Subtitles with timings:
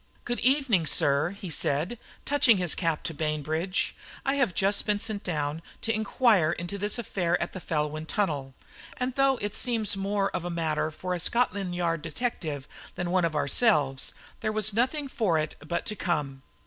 [0.25, 5.23] "Good evening, sir," he said, touching his cap to Bainbridge; "I have just been sent
[5.23, 8.55] down to inquire into this affair at the Felwyn Tunnel,
[8.97, 13.25] and though it seems more of a matter for a Scotland Yard detective than one
[13.25, 16.41] of ourselves, there was nothing for it but to come.